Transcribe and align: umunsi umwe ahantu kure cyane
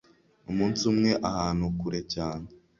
umunsi 0.51 0.81
umwe 0.91 1.11
ahantu 1.29 1.65
kure 1.79 1.99
cyane 2.13 2.47